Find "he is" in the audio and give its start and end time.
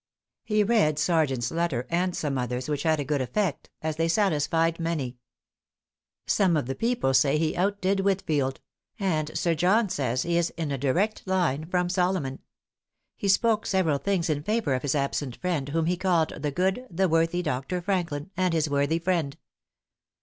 10.23-10.49